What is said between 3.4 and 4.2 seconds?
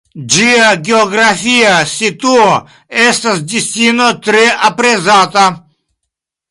destino